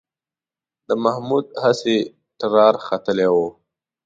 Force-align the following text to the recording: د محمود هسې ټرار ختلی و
د 0.87 0.89
محمود 1.03 1.45
هسې 1.63 1.97
ټرار 2.39 2.75
ختلی 2.87 3.27
و 3.35 3.37